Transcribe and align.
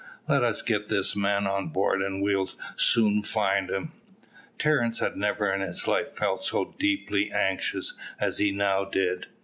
Let 0.27 0.43
us 0.43 0.63
get 0.63 0.89
this 0.89 1.15
man 1.15 1.45
on 1.45 1.67
board, 1.67 2.01
and 2.01 2.23
we 2.23 2.35
will 2.35 2.49
soon 2.75 3.21
find 3.21 3.69
him." 3.69 3.91
Terence 4.57 4.97
had 4.97 5.15
never 5.15 5.53
in 5.53 5.61
his 5.61 5.87
life 5.87 6.13
felt 6.13 6.43
so 6.43 6.73
deeply 6.79 7.31
anxious 7.31 7.93
as 8.19 8.39
he 8.39 8.49
now 8.49 8.83
did. 8.83 9.27